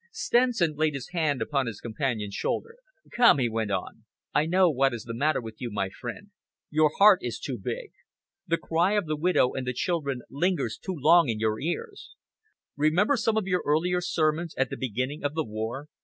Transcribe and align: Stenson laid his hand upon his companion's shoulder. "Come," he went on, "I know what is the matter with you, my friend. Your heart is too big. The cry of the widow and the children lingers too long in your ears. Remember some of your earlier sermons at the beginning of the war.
Stenson 0.11 0.73
laid 0.75 0.95
his 0.95 1.09
hand 1.09 1.43
upon 1.43 1.67
his 1.67 1.79
companion's 1.79 2.33
shoulder. 2.33 2.77
"Come," 3.15 3.37
he 3.37 3.47
went 3.47 3.69
on, 3.69 4.05
"I 4.33 4.47
know 4.47 4.67
what 4.67 4.95
is 4.95 5.03
the 5.03 5.13
matter 5.13 5.39
with 5.39 5.61
you, 5.61 5.69
my 5.69 5.91
friend. 5.91 6.31
Your 6.71 6.89
heart 6.97 7.19
is 7.21 7.37
too 7.37 7.59
big. 7.59 7.91
The 8.47 8.57
cry 8.57 8.93
of 8.93 9.05
the 9.05 9.15
widow 9.15 9.53
and 9.53 9.67
the 9.67 9.73
children 9.73 10.21
lingers 10.27 10.79
too 10.79 10.95
long 10.97 11.29
in 11.29 11.37
your 11.37 11.59
ears. 11.61 12.15
Remember 12.75 13.15
some 13.15 13.37
of 13.37 13.45
your 13.45 13.61
earlier 13.63 14.01
sermons 14.01 14.55
at 14.57 14.71
the 14.71 14.75
beginning 14.75 15.23
of 15.23 15.35
the 15.35 15.45
war. 15.45 15.87